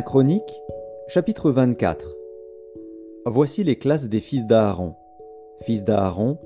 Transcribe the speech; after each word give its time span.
1 0.00 0.02
Chronique, 0.02 0.62
chapitre 1.08 1.50
24 1.50 2.08
Voici 3.26 3.62
les 3.64 3.76
classes 3.76 4.08
des 4.08 4.20
fils 4.20 4.46
d'Aaron. 4.46 4.94
Fils 5.60 5.84
d'Aaron, 5.84 6.38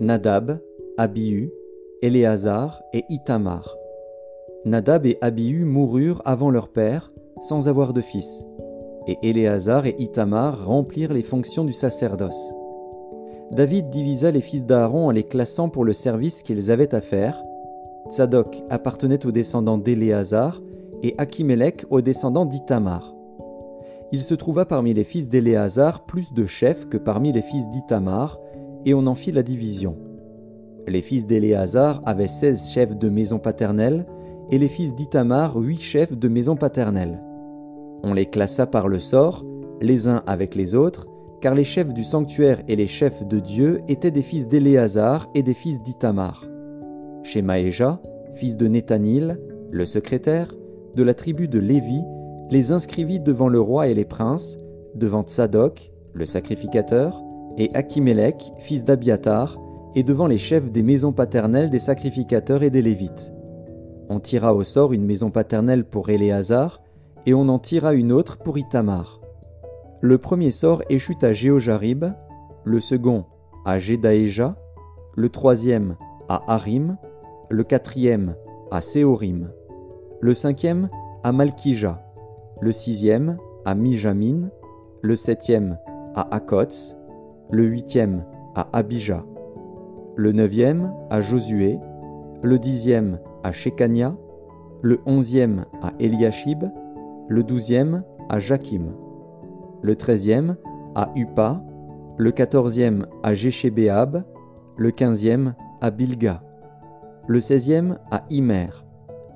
Nadab, 0.00 0.58
Abihu, 0.96 1.52
Éléazar 2.00 2.82
et 2.94 3.04
Itamar. 3.10 3.76
Nadab 4.64 5.04
et 5.04 5.18
Abihu 5.20 5.66
moururent 5.66 6.22
avant 6.24 6.48
leur 6.48 6.68
père, 6.68 7.12
sans 7.42 7.68
avoir 7.68 7.92
de 7.92 8.00
fils, 8.00 8.46
et 9.06 9.18
Éléazar 9.22 9.84
et 9.84 9.96
Itamar 9.98 10.66
remplirent 10.66 11.12
les 11.12 11.22
fonctions 11.22 11.66
du 11.66 11.74
sacerdoce. 11.74 12.54
David 13.50 13.90
divisa 13.90 14.30
les 14.30 14.40
fils 14.40 14.64
d'Aaron 14.64 15.08
en 15.08 15.10
les 15.10 15.24
classant 15.24 15.68
pour 15.68 15.84
le 15.84 15.92
service 15.92 16.42
qu'ils 16.42 16.70
avaient 16.70 16.94
à 16.94 17.02
faire. 17.02 17.44
Tzadok 18.10 18.62
appartenait 18.70 19.26
aux 19.26 19.32
descendants 19.32 19.76
d'Éléazar, 19.76 20.62
et 21.02 21.14
Achimélec 21.18 21.84
aux 21.90 22.00
descendants 22.00 22.46
d'Itamar. 22.46 23.14
Il 24.12 24.22
se 24.22 24.34
trouva 24.34 24.64
parmi 24.64 24.94
les 24.94 25.04
fils 25.04 25.28
d'Éléazar 25.28 26.04
plus 26.04 26.32
de 26.32 26.46
chefs 26.46 26.88
que 26.88 26.98
parmi 26.98 27.32
les 27.32 27.42
fils 27.42 27.68
d'Itamar, 27.70 28.38
et 28.84 28.94
on 28.94 29.06
en 29.06 29.14
fit 29.14 29.32
la 29.32 29.42
division. 29.42 29.96
Les 30.86 31.00
fils 31.00 31.26
d'Éléazar 31.26 32.02
avaient 32.04 32.26
seize 32.26 32.70
chefs 32.70 32.96
de 32.96 33.08
maison 33.08 33.38
paternelle, 33.38 34.06
et 34.50 34.58
les 34.58 34.68
fils 34.68 34.94
d'Itamar 34.94 35.56
huit 35.56 35.80
chefs 35.80 36.16
de 36.16 36.28
maison 36.28 36.56
paternelle. 36.56 37.22
On 38.04 38.12
les 38.12 38.26
classa 38.26 38.66
par 38.66 38.88
le 38.88 38.98
sort, 38.98 39.44
les 39.80 40.08
uns 40.08 40.22
avec 40.26 40.54
les 40.54 40.74
autres, 40.74 41.06
car 41.40 41.54
les 41.54 41.64
chefs 41.64 41.92
du 41.94 42.04
sanctuaire 42.04 42.60
et 42.68 42.76
les 42.76 42.86
chefs 42.86 43.26
de 43.26 43.40
Dieu 43.40 43.80
étaient 43.88 44.10
des 44.10 44.22
fils 44.22 44.46
d'Éléazar 44.46 45.28
et 45.34 45.42
des 45.42 45.54
fils 45.54 45.80
d'Itamar. 45.82 46.44
Shemaéja, 47.22 48.00
fils 48.34 48.56
de 48.56 48.66
Nethanil, 48.66 49.38
le 49.70 49.86
secrétaire, 49.86 50.54
de 50.94 51.02
la 51.02 51.14
tribu 51.14 51.48
de 51.48 51.58
Lévi, 51.58 52.02
les 52.50 52.72
inscrivit 52.72 53.20
devant 53.20 53.48
le 53.48 53.60
roi 53.60 53.88
et 53.88 53.94
les 53.94 54.04
princes, 54.04 54.58
devant 54.94 55.22
Tsadok, 55.22 55.92
le 56.12 56.26
sacrificateur, 56.26 57.22
et 57.56 57.70
Achimélec, 57.74 58.52
fils 58.58 58.84
d'Abiatar, 58.84 59.58
et 59.94 60.02
devant 60.02 60.26
les 60.26 60.38
chefs 60.38 60.70
des 60.70 60.82
maisons 60.82 61.12
paternelles 61.12 61.70
des 61.70 61.78
sacrificateurs 61.78 62.62
et 62.62 62.70
des 62.70 62.82
Lévites. 62.82 63.32
On 64.08 64.20
tira 64.20 64.54
au 64.54 64.64
sort 64.64 64.92
une 64.92 65.04
maison 65.04 65.30
paternelle 65.30 65.84
pour 65.84 66.10
Éléazar, 66.10 66.82
et 67.26 67.34
on 67.34 67.48
en 67.48 67.58
tira 67.58 67.94
une 67.94 68.12
autre 68.12 68.38
pour 68.38 68.58
Itamar. 68.58 69.20
Le 70.00 70.18
premier 70.18 70.50
sort 70.50 70.82
échut 70.90 71.16
à 71.22 71.32
Géojarib, 71.32 72.06
le 72.64 72.80
second 72.80 73.24
à 73.64 73.78
Jedaéja, 73.78 74.56
le 75.14 75.28
troisième 75.28 75.96
à 76.28 76.42
Harim, 76.48 76.96
le 77.48 77.64
quatrième 77.64 78.34
à 78.70 78.80
Séorim 78.80 79.50
le 80.22 80.34
cinquième 80.34 80.88
à 81.24 81.32
Malkija, 81.32 82.00
le 82.60 82.70
sixième 82.70 83.38
à 83.64 83.74
Mijamin, 83.74 84.50
le 85.02 85.16
septième 85.16 85.78
à 86.14 86.32
Akots, 86.32 86.94
le 87.50 87.64
huitième 87.64 88.24
à 88.54 88.68
Abijah, 88.72 89.24
le 90.14 90.30
neuvième 90.30 90.94
à 91.10 91.20
Josué, 91.20 91.76
le 92.40 92.56
dixième 92.60 93.18
à 93.42 93.50
Shekania, 93.50 94.14
le 94.80 95.00
onzième 95.06 95.64
à 95.82 95.90
Eliashib, 95.98 96.66
le 97.26 97.42
douzième 97.42 98.04
à 98.28 98.38
Jakim, 98.38 98.94
le 99.82 99.96
treizième 99.96 100.56
à 100.94 101.10
Upa, 101.16 101.64
le 102.16 102.30
quatorzième 102.30 103.06
à 103.24 103.34
Jéchébéab, 103.34 104.22
le 104.76 104.90
quinzième 104.92 105.56
à 105.80 105.90
Bilga, 105.90 106.44
le 107.26 107.40
seizième 107.40 107.98
à 108.12 108.22
Imer, 108.30 108.68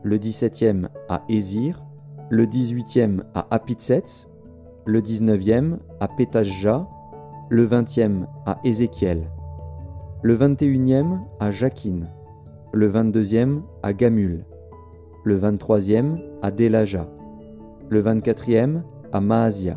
le 0.06 0.18
17e 0.18 0.86
à 1.08 1.22
Ézir, 1.28 1.82
le 2.30 2.46
18e 2.46 3.22
à 3.34 3.48
Apitsets, 3.50 4.28
le 4.84 5.00
19e 5.00 5.78
à 5.98 6.06
Pétajja, 6.06 6.86
le 7.48 7.66
20e 7.66 8.28
à 8.46 8.60
Ézéchiel, 8.62 9.28
le 10.22 10.36
21e 10.36 11.18
à 11.40 11.50
Jaquine, 11.50 12.06
le 12.72 12.88
22e 12.88 13.62
à 13.82 13.92
Gamul, 13.92 14.44
le 15.24 15.40
23e 15.40 16.22
à 16.40 16.52
Delaja, 16.52 17.08
le 17.88 18.00
24e 18.00 18.82
à 19.12 19.20
Maasia. 19.20 19.76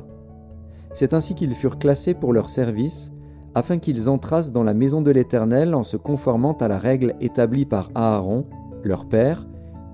C'est 0.93 1.15
ainsi 1.15 1.33
qu'ils 1.33 1.55
furent 1.55 1.79
classés 1.79 2.13
pour 2.13 2.33
leur 2.33 2.51
service, 2.51 3.11
afin 3.55 3.79
qu'ils 3.79 4.11
entrassent 4.11 4.51
dans 4.51 4.63
la 4.63 4.75
maison 4.75 5.01
de 5.01 5.09
l'Éternel 5.09 5.73
en 5.73 5.83
se 5.83 5.97
conformant 5.97 6.53
à 6.53 6.67
la 6.67 6.77
règle 6.77 7.15
établie 7.19 7.65
par 7.65 7.89
Aaron, 7.95 8.45
leur 8.83 9.07
père, 9.07 9.47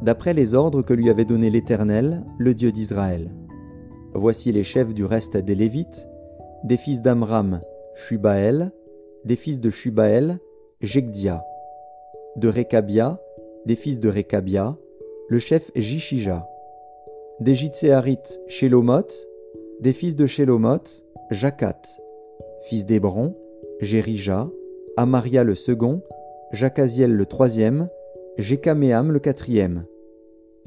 d'après 0.06 0.36
les 0.36 0.54
ordres 0.54 0.84
que 0.84 0.94
lui 0.94 1.10
avait 1.10 1.26
donnés 1.26 1.50
l'Éternel, 1.50 2.24
le 2.38 2.54
Dieu 2.54 2.72
d'Israël. 2.72 3.32
Voici 4.14 4.52
les 4.52 4.62
chefs 4.62 4.94
du 4.94 5.04
reste 5.04 5.36
des 5.36 5.56
Lévites, 5.56 6.08
des 6.64 6.78
fils 6.78 7.02
d'Amram, 7.02 7.60
Shubaël, 7.96 8.72
des 9.26 9.36
fils 9.36 9.60
de 9.60 9.72
Shubaël, 9.72 10.38
Jegdia, 10.80 11.44
de 12.36 12.48
Rekabia, 12.48 13.20
des 13.66 13.76
fils 13.76 14.00
de 14.00 14.08
Rekabia, 14.08 14.78
le 15.28 15.40
chef 15.40 15.72
Jishija, 15.76 16.48
des 17.40 17.56
Jitséarites, 17.56 18.40
Shélomoth, 18.48 19.28
des 19.80 19.92
fils 19.92 20.16
de 20.16 20.28
Shélomoth, 20.28 21.04
Jacat, 21.32 21.82
fils 22.62 22.86
d'Hébron, 22.86 23.36
Jérija, 23.82 24.50
Amaria 24.98 25.44
le 25.44 25.56
second, 25.56 26.04
Jacaziel 26.52 27.12
le 27.12 27.26
troisième, 27.26 27.90
Jécaméam 28.38 29.12
le 29.12 29.20
quatrième, 29.20 29.86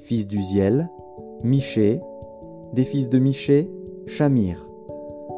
fils 0.01 0.27
d'Uziel, 0.27 0.89
Miché, 1.43 2.01
des 2.73 2.85
fils 2.85 3.09
de 3.09 3.19
Miché, 3.19 3.71
Shamir, 4.07 4.69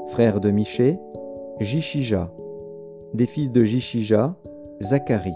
frère 0.09 0.41
de 0.41 0.51
Miché, 0.51 0.99
Jishija, 1.61 2.33
des 3.15 3.27
fils 3.27 3.51
de 3.51 3.63
Jishija, 3.63 4.37
Zacharie, 4.81 5.35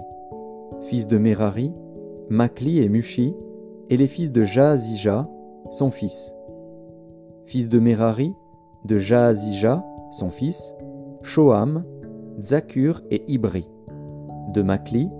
fils 0.82 1.06
de 1.06 1.18
Merari, 1.18 1.72
Makli 2.30 2.78
et 2.78 2.88
Mushi, 2.88 3.34
et 3.90 3.96
les 3.96 4.06
fils 4.06 4.32
de 4.32 4.44
Jaazija, 4.44 5.28
son 5.70 5.91
fils. 5.91 6.34
Fils 7.44 7.68
de 7.68 7.78
Merari, 7.78 8.32
de 8.86 8.96
Jaazija, 8.96 9.84
son 10.12 10.30
fils, 10.30 10.74
Shoam, 11.22 11.84
Zakur 12.41 13.02
et 13.10 13.22
Ibri. 13.28 13.68
De 14.52 14.62
Makli, 14.62 15.10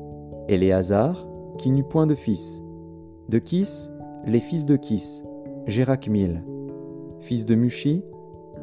Éléazar, 0.49 1.29
qui 1.59 1.71
n'eut 1.71 1.85
point 1.85 2.07
de 2.07 2.15
fils. 2.15 2.63
De 3.29 3.39
Kis, 3.39 3.89
les 4.27 4.41
fils 4.41 4.65
de 4.65 4.77
Kis, 4.77 5.23
Jérakmil. 5.67 6.43
Fils 7.21 7.45
de 7.45 7.55
Mushi, 7.55 8.03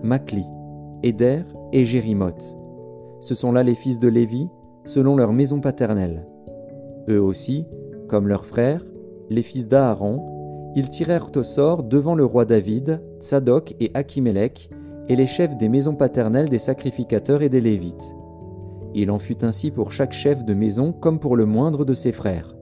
Makli, 0.03 0.45
Éder 1.03 1.41
et 1.71 1.85
Jérimoth. 1.85 2.57
Ce 3.19 3.35
sont 3.35 3.51
là 3.51 3.61
les 3.63 3.75
fils 3.75 3.99
de 3.99 4.07
Lévi, 4.07 4.47
selon 4.85 5.15
leur 5.15 5.33
maison 5.33 5.59
paternelle. 5.59 6.25
Eux 7.09 7.21
aussi, 7.21 7.65
comme 8.07 8.27
leurs 8.27 8.45
frères, 8.45 8.85
les 9.29 9.41
fils 9.43 9.67
d'Aaron, 9.67 10.71
ils 10.75 10.89
tirèrent 10.89 11.31
au 11.35 11.43
sort 11.43 11.83
devant 11.83 12.15
le 12.15 12.25
roi 12.25 12.45
David, 12.45 13.01
Tsadok 13.19 13.75
et 13.79 13.91
Achimélec, 13.93 14.69
et 15.09 15.15
les 15.15 15.27
chefs 15.27 15.57
des 15.57 15.69
maisons 15.69 15.95
paternelles 15.95 16.49
des 16.49 16.57
sacrificateurs 16.57 17.41
et 17.41 17.49
des 17.49 17.61
Lévites. 17.61 18.15
Il 18.93 19.11
en 19.11 19.19
fut 19.19 19.43
ainsi 19.43 19.71
pour 19.71 19.91
chaque 19.91 20.13
chef 20.13 20.43
de 20.43 20.53
maison 20.53 20.91
comme 20.91 21.19
pour 21.19 21.35
le 21.35 21.45
moindre 21.45 21.85
de 21.85 21.93
ses 21.93 22.11
frères. 22.11 22.55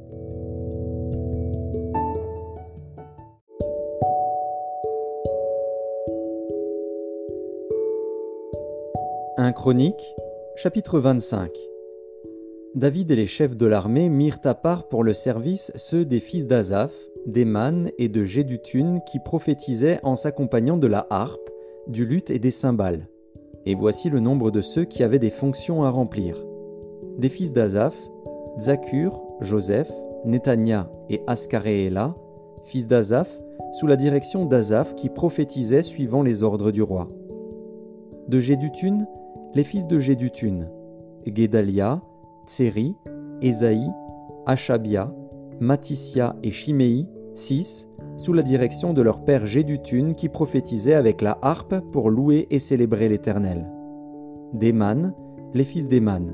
1 9.50 9.54
Chronique, 9.54 10.16
chapitre 10.58 11.00
25 11.00 11.50
David 12.76 13.10
et 13.10 13.16
les 13.16 13.26
chefs 13.26 13.58
de 13.58 13.66
l'armée 13.66 14.08
mirent 14.08 14.42
à 14.44 14.54
part 14.54 14.88
pour 14.88 15.04
le 15.04 15.16
service 15.16 15.72
ceux 15.74 16.06
des 16.06 16.20
fils 16.20 16.46
d'Azaph, 16.46 16.94
d'Eman 17.26 17.90
et 17.98 18.10
de 18.10 18.24
Jéduthun 18.26 19.00
qui 19.12 19.18
prophétisaient 19.18 20.00
en 20.04 20.16
s'accompagnant 20.16 20.78
de 20.78 20.86
la 20.86 21.08
harpe, 21.10 21.50
du 21.88 22.06
luth 22.06 22.30
et 22.30 22.38
des 22.38 22.52
cymbales. 22.52 23.08
Et 23.66 23.74
voici 23.74 24.12
le 24.12 24.20
nombre 24.20 24.52
de 24.52 24.62
ceux 24.62 24.86
qui 24.86 25.02
avaient 25.02 25.18
des 25.18 25.32
fonctions 25.32 25.84
à 25.84 25.90
remplir. 25.90 26.46
Des 27.18 27.30
fils 27.30 27.52
d'Azaph, 27.52 27.98
Zakur, 28.60 29.20
Joseph, 29.42 29.92
Netania 30.26 30.92
et 31.10 31.22
Ascaréela, 31.26 32.16
fils 32.66 32.86
d'Azaph, 32.86 33.42
sous 33.80 33.88
la 33.88 33.96
direction 33.96 34.46
d'Azaph 34.46 34.94
qui 34.94 35.10
prophétisait 35.10 35.82
suivant 35.82 36.22
les 36.22 36.44
ordres 36.44 36.70
du 36.70 36.84
roi. 36.84 37.10
De 38.28 38.40
Jéduthun, 38.40 39.00
les 39.56 39.64
fils 39.64 39.88
de 39.88 40.00
Jéduthun, 40.00 40.68
Guédalia, 41.28 42.02
Tseri, 42.46 42.96
Esaïe, 43.42 43.90
Achabia, 44.46 45.14
Matissia 45.60 46.36
et 46.44 46.52
Chiméi, 46.52 47.08
six, 47.36 47.88
sous 48.18 48.34
la 48.34 48.42
direction 48.42 48.94
de 48.94 49.02
leur 49.02 49.24
père 49.24 49.46
Jéduthun 49.46 50.14
qui 50.14 50.30
prophétisait 50.30 50.94
avec 50.94 51.22
la 51.22 51.38
harpe 51.42 51.80
pour 51.92 52.10
louer 52.10 52.48
et 52.50 52.60
célébrer 52.60 53.10
l'Éternel. 53.10 53.70
Déman, 54.54 55.14
les 55.54 55.64
fils 55.64 55.88
d'Eman, 55.88 56.34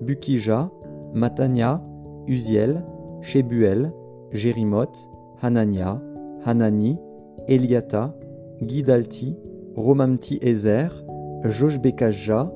Bukija, 0.00 0.70
Matania, 1.14 1.82
Uziel, 2.26 2.84
Shebuel, 3.20 3.92
Jérimoth, 4.32 5.08
Hanania, 5.40 6.00
Hanani, 6.44 6.98
Eliata, 7.48 8.14
Gidalti, 8.62 9.36
Romamti 9.74 10.38
Ezer, 11.44 11.50
Joshbekajah, 11.50 12.52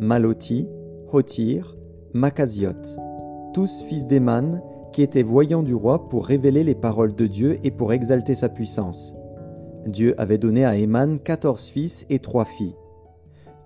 Maloti, 0.00 0.68
Hotir, 1.12 1.76
Makaziot, 2.14 2.98
tous 3.54 3.82
fils 3.88 4.06
d'Eman, 4.06 4.62
qui 4.92 5.02
étaient 5.02 5.22
voyants 5.22 5.62
du 5.62 5.74
roi 5.74 6.08
pour 6.08 6.26
révéler 6.26 6.64
les 6.64 6.74
paroles 6.74 7.14
de 7.14 7.26
Dieu 7.26 7.58
et 7.62 7.70
pour 7.70 7.92
exalter 7.92 8.34
sa 8.34 8.48
puissance. 8.48 9.14
Dieu 9.86 10.14
avait 10.20 10.38
donné 10.38 10.64
à 10.64 10.76
Eman 10.76 11.18
quatorze 11.18 11.66
fils 11.66 12.06
et 12.10 12.18
trois 12.18 12.44
filles. 12.44 12.76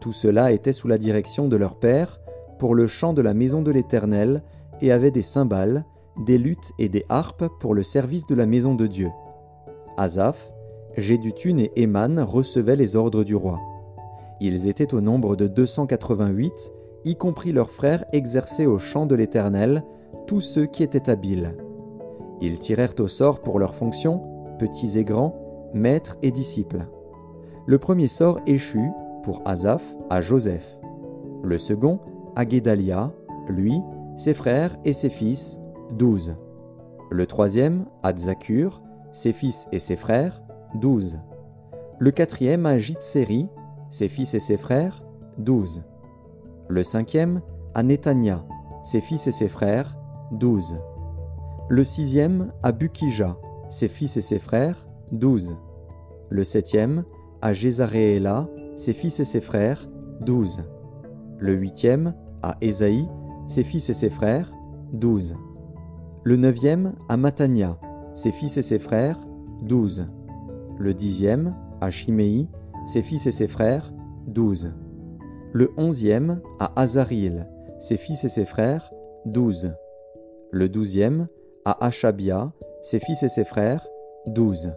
Tout 0.00 0.12
cela 0.12 0.52
était 0.52 0.72
sous 0.72 0.88
la 0.88 0.98
direction 0.98 1.48
de 1.48 1.56
leur 1.56 1.78
père, 1.78 2.20
pour 2.58 2.74
le 2.74 2.86
chant 2.86 3.12
de 3.12 3.22
la 3.22 3.34
maison 3.34 3.60
de 3.60 3.70
l'Éternel, 3.70 4.42
et 4.80 4.92
avait 4.92 5.10
des 5.10 5.22
cymbales, 5.22 5.84
des 6.24 6.38
luttes 6.38 6.72
et 6.78 6.88
des 6.88 7.04
harpes 7.08 7.46
pour 7.60 7.74
le 7.74 7.82
service 7.82 8.26
de 8.26 8.34
la 8.34 8.46
maison 8.46 8.74
de 8.74 8.86
Dieu. 8.86 9.10
Asaph, 9.96 10.52
Jéduthun 10.96 11.58
et 11.58 11.72
Éman 11.76 12.24
recevaient 12.24 12.76
les 12.76 12.96
ordres 12.96 13.24
du 13.24 13.34
roi. 13.34 13.60
Ils 14.40 14.68
étaient 14.68 14.94
au 14.94 15.00
nombre 15.00 15.36
de 15.36 15.46
288, 15.46 16.72
y 17.04 17.16
compris 17.16 17.52
leurs 17.52 17.70
frères 17.70 18.04
exercés 18.12 18.66
au 18.66 18.78
chant 18.78 19.06
de 19.06 19.14
l'Éternel, 19.14 19.84
tous 20.26 20.40
ceux 20.40 20.66
qui 20.66 20.82
étaient 20.82 21.08
habiles. 21.08 21.54
Ils 22.40 22.58
tirèrent 22.58 22.94
au 22.98 23.08
sort 23.08 23.40
pour 23.40 23.58
leurs 23.58 23.74
fonctions, 23.74 24.22
petits 24.58 24.98
et 24.98 25.04
grands, 25.04 25.70
maîtres 25.72 26.16
et 26.22 26.30
disciples. 26.30 26.86
Le 27.66 27.78
premier 27.78 28.08
sort 28.08 28.40
échut, 28.46 28.90
pour 29.22 29.42
Asaph, 29.44 29.96
à 30.10 30.20
Joseph. 30.20 30.78
Le 31.42 31.58
second, 31.58 31.98
à 32.36 32.44
Guédalia, 32.44 33.12
lui, 33.48 33.80
ses 34.16 34.34
frères 34.34 34.76
et 34.84 34.92
ses 34.92 35.10
fils, 35.10 35.58
douze. 35.92 36.34
Le 37.10 37.26
troisième, 37.26 37.86
à 38.02 38.14
Zakur, 38.16 38.82
ses 39.12 39.32
fils 39.32 39.66
et 39.72 39.78
ses 39.78 39.96
frères, 39.96 40.42
douze. 40.74 41.18
Le 41.98 42.10
quatrième, 42.10 42.66
à 42.66 42.78
Jitseri, 42.78 43.48
ses 43.90 44.08
fils 44.08 44.34
et 44.34 44.40
ses 44.40 44.56
frères, 44.56 45.02
douze. 45.38 45.82
Le 46.68 46.82
cinquième, 46.82 47.40
à 47.74 47.82
Netania, 47.82 48.44
ses 48.84 49.00
fils 49.00 49.26
et 49.26 49.32
ses 49.32 49.48
frères, 49.48 49.96
douze. 50.32 50.76
Le 51.68 51.84
sixième, 51.84 52.52
à 52.62 52.72
Bukija, 52.72 53.36
ses 53.70 53.88
fils 53.88 54.16
et 54.16 54.20
ses 54.22 54.38
frères, 54.38 54.86
douze. 55.12 55.56
Le 56.30 56.44
septième, 56.44 57.04
à 57.42 57.52
Jézaréela, 57.52 58.48
ses 58.76 58.92
fils 58.92 59.20
et 59.20 59.24
ses 59.24 59.40
frères, 59.40 59.88
douze. 60.20 60.62
Le 61.38 61.54
huitième, 61.54 62.14
à 62.42 62.56
Ésaïe, 62.60 63.08
ses 63.48 63.62
fils 63.62 63.88
et 63.90 63.94
ses 63.94 64.10
frères, 64.10 64.52
douze. 64.92 65.36
Le 66.24 66.36
neuvième, 66.36 66.94
à 67.08 67.16
Matania, 67.16 67.78
ses 68.14 68.32
fils 68.32 68.56
et 68.56 68.62
ses 68.62 68.78
frères, 68.78 69.20
douze. 69.62 70.06
Le 70.78 70.94
dixième, 70.94 71.54
à 71.80 71.90
Chiméi, 71.90 72.48
ses 72.86 73.02
fils 73.02 73.26
et 73.26 73.32
ses 73.32 73.48
frères, 73.48 73.92
douze. 74.26 74.72
Le 75.52 75.70
onzième, 75.76 76.40
à 76.58 76.80
Azaril, 76.80 77.46
ses 77.80 77.96
fils 77.96 78.24
et 78.24 78.28
ses 78.28 78.44
frères, 78.44 78.92
douze. 79.24 79.72
Le 80.50 80.68
douzième, 80.68 81.28
à 81.64 81.84
Achabia, 81.84 82.52
ses 82.82 83.00
fils 83.00 83.22
et 83.24 83.28
ses 83.28 83.44
frères, 83.44 83.86
douze. 84.26 84.70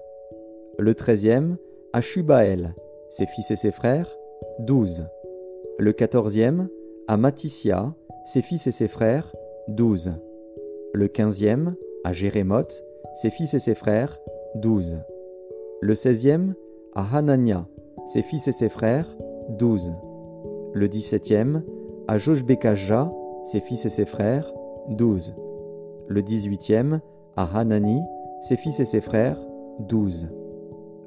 Le 0.80 0.96
treizième, 0.96 1.58
à 1.94 2.02
Shubael, 2.02 2.74
ses 3.10 3.28
fils 3.28 3.52
et 3.52 3.56
ses 3.56 3.72
frères, 3.72 4.10
douze. 4.60 5.06
Le 5.78 5.94
quatorzième, 5.94 6.68
à 7.08 7.18
Matissia, 7.18 7.94
ses 8.26 8.42
fils 8.42 8.66
et 8.68 8.72
ses 8.72 8.88
frères, 8.88 9.32
douze. 9.68 10.12
Le 10.94 11.08
quinzième, 11.08 11.76
à 12.04 12.14
Jérémoth, 12.14 12.84
ses 13.16 13.30
fils 13.30 13.54
et 13.54 13.60
ses 13.60 13.76
frères, 13.76 14.20
douze. 14.56 14.98
Le 15.82 15.94
seizième, 15.94 16.56
à 16.96 17.18
Hanania, 17.18 17.68
ses 18.10 18.24
fils 18.24 18.48
et 18.48 18.52
ses 18.52 18.70
frères, 18.70 19.06
douze. 19.50 19.94
Le 20.74 20.88
dix-septième, 20.88 21.62
à 22.08 22.18
Joshbekajah, 22.18 23.14
ses 23.44 23.62
fils 23.62 23.86
et 23.86 23.90
ses 23.90 24.06
frères, 24.06 24.52
douze. 24.90 25.36
Le 26.08 26.24
dix-huitième, 26.24 27.02
à 27.36 27.48
Hanani, 27.56 28.02
ses 28.42 28.58
fils 28.58 28.80
et 28.80 28.86
ses 28.86 29.00
frères, 29.00 29.38
douze. 29.78 30.28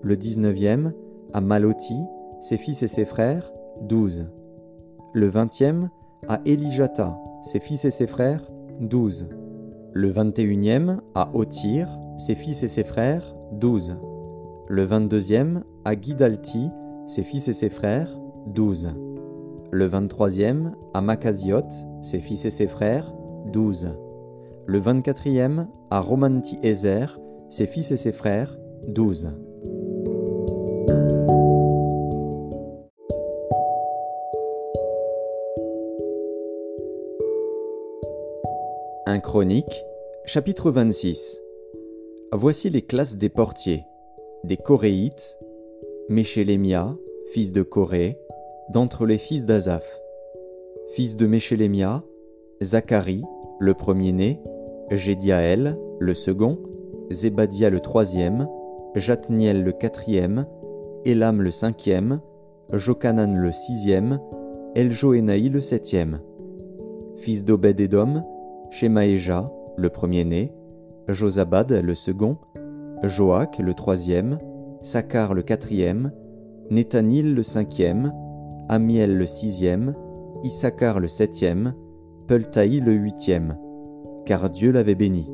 Le 0.01 0.17
dix-neuvième, 0.17 0.93
à 1.33 1.41
Maloti, 1.41 1.97
ses 2.41 2.57
fils 2.57 2.85
et 2.85 2.89
ses 2.89 3.05
frères, 3.05 3.53
douze. 3.81 4.27
Le 5.13 5.27
vingtième, 5.27 5.91
à 6.29 6.41
Elijata, 6.47 7.19
ses 7.43 7.59
fils 7.59 7.85
et 7.85 7.91
ses 7.91 8.07
frères, 8.07 8.49
douze. 8.79 9.27
Le 9.93 10.09
vingt-et-unième, 10.09 11.01
à 11.17 11.31
Otir, 11.35 11.99
ses 12.17 12.37
fils 12.37 12.63
et 12.63 12.69
ses 12.69 12.85
frères, 12.85 13.35
douze. 13.51 13.97
Le 14.69 14.85
vingt-deuxième, 14.85 15.65
à 15.85 16.01
Gidalti, 16.01 16.71
ses 17.07 17.23
fils 17.23 17.49
et 17.49 17.53
ses 17.53 17.71
frères, 17.71 18.19
douze. 18.47 18.89
Le 19.71 19.87
vingt-troisième, 19.87 20.75
à 20.95 21.01
Makaziot, 21.01 21.69
ses 22.03 22.19
fils 22.19 22.45
et 22.45 22.51
ses 22.51 22.67
frères, 22.67 23.15
douze. 23.47 23.89
Le 24.67 24.79
vingt-quatrième, 24.79 25.69
à 25.91 26.01
Romanti 26.01 26.59
Ezer, 26.63 27.19
ses 27.51 27.67
fils 27.67 27.91
et 27.91 27.97
ses 27.97 28.13
frères, 28.13 28.59
douze. 28.87 29.31
Un 39.07 39.19
Chronique, 39.21 39.85
chapitre 40.25 40.71
26. 40.71 41.41
Voici 42.33 42.71
les 42.71 42.83
classes 42.83 43.17
des 43.17 43.29
portiers, 43.29 43.85
des 44.45 44.57
Coréites, 44.57 45.39
Méchélémia, 46.13 46.95
fils 47.29 47.53
de 47.53 47.63
Corée, 47.63 48.19
d'entre 48.69 49.07
les 49.07 49.17
fils 49.17 49.47
d'Azaph. 49.47 49.99
Fils 50.93 51.17
de 51.17 51.27
Méchélémia, 51.27 52.05
Zacharie, 52.63 53.25
le 53.59 53.73
premier-né, 53.73 54.39
Jédiaël, 54.91 55.79
le 56.01 56.13
second, 56.13 56.59
Zébadia 57.11 57.71
le 57.71 57.81
troisième, 57.81 58.47
Jatniel 58.95 59.65
le 59.65 59.73
quatrième, 59.73 60.47
Elam 61.07 61.41
le 61.41 61.51
cinquième, 61.51 62.21
Jokanan 62.71 63.35
le 63.35 63.51
sixième, 63.51 64.21
Eljoénaï 64.75 65.49
le 65.49 65.61
septième. 65.61 66.21
Fils 67.17 67.43
d'Obed-Édom, 67.43 68.23
Shemaéja, 68.71 69.51
le 69.79 69.89
premier-né, 69.89 70.53
Josabad, 71.09 71.73
le 71.73 71.95
second, 71.95 72.37
Joach, 73.03 73.59
le 73.59 73.73
troisième, 73.73 74.39
Sakar, 74.83 75.33
le 75.33 75.43
quatrième, 75.43 76.13
Nethanil, 76.71 77.35
le 77.35 77.43
cinquième, 77.43 78.13
Amiel, 78.69 79.17
le 79.17 79.27
sixième, 79.27 79.95
Issachar, 80.43 80.99
le 80.99 81.09
septième, 81.09 81.75
Peltaï, 82.27 82.81
le 82.81 82.93
huitième, 82.93 83.57
car 84.25 84.51
Dieu 84.51 84.73
l'avait 84.73 84.95
béni. 84.95 85.31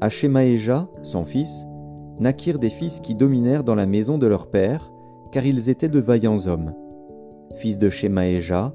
À 0.00 0.08
Shemaéja, 0.08 0.88
son 1.02 1.24
fils, 1.24 1.66
naquirent 2.18 2.58
des 2.58 2.70
fils 2.70 3.00
qui 3.00 3.14
dominèrent 3.14 3.64
dans 3.64 3.74
la 3.74 3.86
maison 3.86 4.18
de 4.18 4.26
leur 4.26 4.48
père, 4.48 4.92
car 5.30 5.46
ils 5.46 5.70
étaient 5.70 5.88
de 5.88 6.00
vaillants 6.00 6.48
hommes. 6.48 6.72
Fils 7.56 7.78
de 7.78 7.90
Shemaéja, 7.90 8.72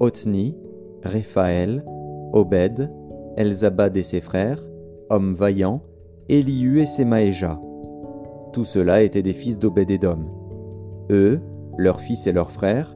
Otni, 0.00 0.56
Réphaël, 1.02 1.84
Obed, 2.32 2.90
Elzabad 3.36 3.96
et 3.96 4.02
ses 4.02 4.20
frères, 4.20 4.66
hommes 5.08 5.32
vaillants, 5.32 5.82
Elihu 6.28 6.80
et 6.80 6.86
Semaéja. 6.86 7.58
Tout 8.52 8.64
cela 8.64 9.02
étaient 9.02 9.22
des 9.22 9.32
fils 9.32 9.58
d'Obed-Édom. 9.58 10.26
Eux, 11.10 11.40
leurs 11.76 12.00
fils 12.00 12.26
et 12.26 12.32
leurs 12.32 12.50
frères, 12.50 12.94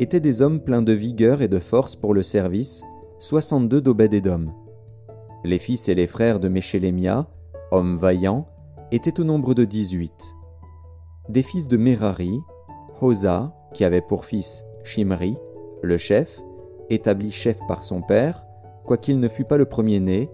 étaient 0.00 0.20
des 0.20 0.42
hommes 0.42 0.60
pleins 0.60 0.82
de 0.82 0.92
vigueur 0.92 1.42
et 1.42 1.48
de 1.48 1.58
force 1.58 1.94
pour 1.94 2.14
le 2.14 2.22
service, 2.22 2.82
soixante-deux 3.18 3.80
d'Obed-Édom. 3.80 4.46
Les 5.44 5.58
fils 5.58 5.88
et 5.88 5.94
les 5.94 6.06
frères 6.06 6.40
de 6.40 6.48
Méchélémia, 6.48 7.28
hommes 7.70 7.96
vaillants, 7.96 8.48
étaient 8.92 9.20
au 9.20 9.24
nombre 9.24 9.54
de 9.54 9.64
dix-huit. 9.64 10.34
Des 11.28 11.42
fils 11.42 11.68
de 11.68 11.76
Merari, 11.76 12.40
Hosa, 13.00 13.54
qui 13.72 13.84
avait 13.84 14.00
pour 14.00 14.24
fils 14.24 14.64
Shimri, 14.82 15.36
le 15.82 15.96
chef, 15.96 16.40
établi 16.90 17.30
chef 17.30 17.58
par 17.68 17.84
son 17.84 18.02
père, 18.02 18.44
quoiqu'il 18.84 19.20
ne 19.20 19.28
fût 19.28 19.44
pas 19.44 19.56
le 19.56 19.66
premier-né, 19.66 20.30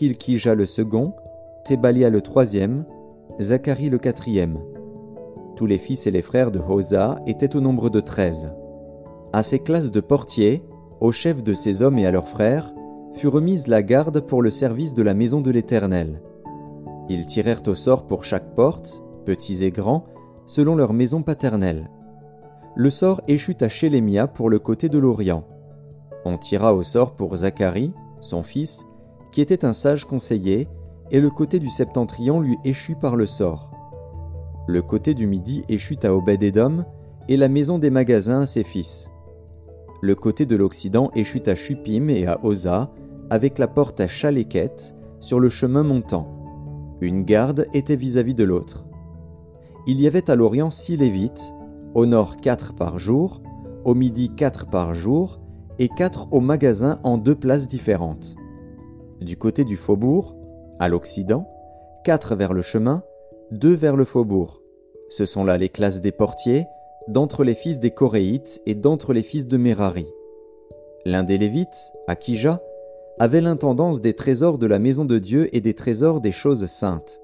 Hilkija 0.00 0.54
le 0.54 0.66
second, 0.66 1.14
Thébalia 1.64 2.10
le 2.10 2.20
troisième, 2.20 2.84
Zacharie 3.40 3.90
le 3.90 3.98
quatrième. 3.98 4.58
Tous 5.56 5.66
les 5.66 5.76
fils 5.76 6.06
et 6.06 6.10
les 6.10 6.22
frères 6.22 6.50
de 6.50 6.58
Hosa 6.58 7.16
étaient 7.26 7.54
au 7.54 7.60
nombre 7.60 7.90
de 7.90 8.00
treize. 8.00 8.50
À 9.34 9.42
ces 9.42 9.58
classes 9.58 9.90
de 9.90 10.00
portiers, 10.00 10.64
aux 11.00 11.12
chefs 11.12 11.42
de 11.42 11.52
ces 11.52 11.82
hommes 11.82 11.98
et 11.98 12.06
à 12.06 12.10
leurs 12.10 12.28
frères, 12.28 12.72
fut 13.12 13.28
remise 13.28 13.66
la 13.66 13.82
garde 13.82 14.20
pour 14.20 14.40
le 14.40 14.48
service 14.48 14.94
de 14.94 15.02
la 15.02 15.12
maison 15.12 15.42
de 15.42 15.50
l'Éternel. 15.50 16.22
Ils 17.10 17.26
tirèrent 17.26 17.66
au 17.66 17.74
sort 17.74 18.06
pour 18.06 18.24
chaque 18.24 18.54
porte, 18.54 19.02
petits 19.26 19.64
et 19.64 19.70
grands, 19.70 20.06
selon 20.46 20.74
leur 20.74 20.94
maison 20.94 21.22
paternelle. 21.22 21.90
Le 22.74 22.88
sort 22.88 23.20
échut 23.28 23.56
à 23.60 23.68
Chélémia 23.68 24.28
pour 24.28 24.48
le 24.48 24.58
côté 24.58 24.88
de 24.88 24.98
l'Orient. 24.98 25.44
On 26.24 26.38
tira 26.38 26.74
au 26.74 26.82
sort 26.82 27.16
pour 27.16 27.36
Zacharie, 27.36 27.92
son 28.22 28.42
fils, 28.42 28.86
qui 29.30 29.42
était 29.42 29.66
un 29.66 29.74
sage 29.74 30.06
conseiller, 30.06 30.68
et 31.10 31.20
le 31.20 31.30
côté 31.30 31.58
du 31.58 31.70
septentrion 31.70 32.40
lui 32.40 32.56
échut 32.64 32.96
par 32.96 33.16
le 33.16 33.26
sort. 33.26 33.70
Le 34.68 34.82
côté 34.82 35.14
du 35.14 35.26
midi 35.26 35.62
échut 35.68 35.98
à 36.02 36.12
Obed-Édom, 36.14 36.84
et 37.28 37.36
la 37.36 37.48
maison 37.48 37.78
des 37.78 37.90
magasins 37.90 38.42
à 38.42 38.46
ses 38.46 38.64
fils. 38.64 39.10
Le 40.00 40.14
côté 40.14 40.46
de 40.46 40.56
l'Occident 40.56 41.10
échut 41.14 41.42
à 41.46 41.54
Chupim 41.54 42.08
et 42.08 42.26
à 42.26 42.44
Oza, 42.44 42.90
avec 43.30 43.58
la 43.58 43.66
porte 43.66 44.00
à 44.00 44.06
Chaléquette, 44.06 44.94
sur 45.20 45.40
le 45.40 45.48
chemin 45.48 45.82
montant. 45.82 46.28
Une 47.00 47.24
garde 47.24 47.66
était 47.74 47.96
vis-à-vis 47.96 48.34
de 48.34 48.44
l'autre. 48.44 48.86
Il 49.86 50.00
y 50.00 50.06
avait 50.06 50.30
à 50.30 50.34
l'Orient 50.34 50.70
six 50.70 50.96
Lévites, 50.96 51.52
au 51.94 52.06
nord 52.06 52.36
quatre 52.36 52.74
par 52.74 52.98
jour, 52.98 53.40
au 53.84 53.94
midi 53.94 54.30
quatre 54.36 54.66
par 54.66 54.94
jour, 54.94 55.40
et 55.78 55.88
quatre 55.88 56.32
au 56.32 56.40
magasin 56.40 57.00
en 57.02 57.18
deux 57.18 57.34
places 57.34 57.68
différentes. 57.68 58.36
Du 59.20 59.36
côté 59.36 59.64
du 59.64 59.76
faubourg, 59.76 60.35
à 60.78 60.88
l'Occident, 60.88 61.48
quatre 62.04 62.36
vers 62.36 62.52
le 62.52 62.62
chemin, 62.62 63.02
deux 63.50 63.74
vers 63.74 63.96
le 63.96 64.04
faubourg. 64.04 64.62
Ce 65.08 65.24
sont 65.24 65.44
là 65.44 65.56
les 65.58 65.68
classes 65.68 66.00
des 66.00 66.12
portiers, 66.12 66.66
d'entre 67.08 67.44
les 67.44 67.54
fils 67.54 67.78
des 67.78 67.90
Coréites 67.90 68.60
et 68.66 68.74
d'entre 68.74 69.12
les 69.12 69.22
fils 69.22 69.46
de 69.46 69.56
Merari. 69.56 70.06
L'un 71.04 71.22
des 71.22 71.38
Lévites, 71.38 71.92
Akija, 72.08 72.60
avait 73.18 73.40
l'intendance 73.40 74.00
des 74.00 74.14
trésors 74.14 74.58
de 74.58 74.66
la 74.66 74.78
maison 74.78 75.04
de 75.04 75.18
Dieu 75.18 75.48
et 75.54 75.60
des 75.60 75.74
trésors 75.74 76.20
des 76.20 76.32
choses 76.32 76.66
saintes. 76.66 77.20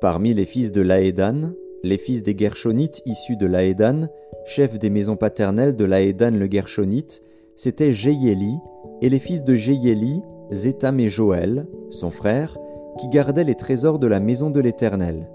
Parmi 0.00 0.32
les 0.32 0.46
fils 0.46 0.72
de 0.72 0.80
Laédan, 0.80 1.50
les 1.82 1.98
fils 1.98 2.22
des 2.22 2.36
Gershonites 2.36 3.02
issus 3.04 3.36
de 3.36 3.46
Laédan, 3.46 4.08
chef 4.46 4.78
des 4.78 4.90
maisons 4.90 5.16
paternelles 5.16 5.76
de 5.76 5.84
Laédan 5.84 6.30
le 6.30 6.48
Gershonite, 6.50 7.22
c'était 7.56 7.92
Jéyéli, 7.92 8.54
et 9.02 9.08
les 9.08 9.18
fils 9.18 9.42
de 9.42 9.54
Jéyéli, 9.54 10.22
Zétam 10.52 11.00
et 11.00 11.08
Joël, 11.08 11.66
son 11.90 12.10
frère, 12.10 12.56
qui 12.98 13.08
gardaient 13.08 13.44
les 13.44 13.54
trésors 13.54 13.98
de 13.98 14.06
la 14.06 14.20
maison 14.20 14.50
de 14.50 14.60
l'Éternel. 14.60 15.28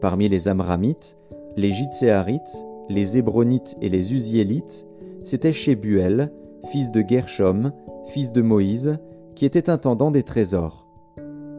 Parmi 0.00 0.28
les 0.28 0.48
Amramites, 0.48 1.16
les 1.56 1.72
Jitséarites, 1.72 2.64
les 2.88 3.18
Hébronites 3.18 3.76
et 3.80 3.88
les 3.88 4.14
Uziélites, 4.14 4.86
c'était 5.22 5.52
Shebuel, 5.52 6.32
fils 6.70 6.90
de 6.90 7.04
Gershom, 7.06 7.72
fils 8.06 8.32
de 8.32 8.42
Moïse, 8.42 8.98
qui 9.34 9.44
était 9.44 9.70
intendant 9.70 10.10
des 10.10 10.22
trésors. 10.22 10.86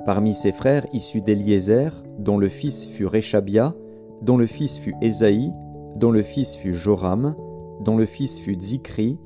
Parmi 0.05 0.33
ses 0.33 0.51
frères 0.51 0.87
issus 0.93 1.21
d'Eliézer, 1.21 2.03
dont 2.17 2.37
le 2.37 2.49
fils 2.49 2.87
fut 2.87 3.05
Réchabia, 3.05 3.75
dont 4.21 4.37
le 4.37 4.45
fils 4.45 4.77
fut 4.77 4.95
Ésaïe, 5.01 5.51
dont 5.95 6.11
le 6.11 6.23
fils 6.23 6.55
fut 6.55 6.73
Joram, 6.73 7.35
dont 7.81 7.97
le 7.97 8.05
fils 8.05 8.39
fut 8.39 8.57
Zikri, 8.59 9.17